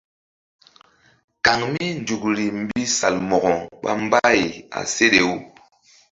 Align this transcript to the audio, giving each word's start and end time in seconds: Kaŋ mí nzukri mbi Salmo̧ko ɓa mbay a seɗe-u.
Kaŋ 1.45 1.59
mí 1.71 1.85
nzukri 1.99 2.45
mbi 2.61 2.81
Salmo̧ko 2.97 3.53
ɓa 3.83 3.91
mbay 4.03 4.39
a 4.77 4.79
seɗe-u. 4.93 5.33